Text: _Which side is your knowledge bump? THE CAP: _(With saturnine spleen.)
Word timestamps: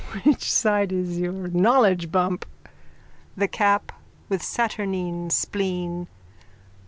_Which 0.25 0.51
side 0.51 0.91
is 0.91 1.19
your 1.19 1.47
knowledge 1.49 2.11
bump? 2.11 2.47
THE 3.37 3.47
CAP: 3.47 3.91
_(With 4.31 4.41
saturnine 4.41 5.29
spleen.) 5.29 6.07